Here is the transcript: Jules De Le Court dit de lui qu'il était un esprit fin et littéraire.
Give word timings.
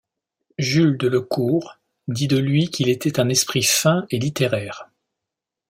Jules 0.57 0.97
De 0.97 1.07
Le 1.07 1.21
Court 1.21 1.77
dit 2.07 2.27
de 2.27 2.39
lui 2.39 2.71
qu'il 2.71 2.89
était 2.89 3.19
un 3.19 3.29
esprit 3.29 3.61
fin 3.61 4.07
et 4.09 4.17
littéraire. 4.17 4.89